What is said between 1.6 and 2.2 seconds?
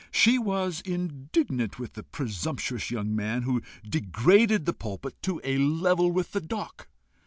with the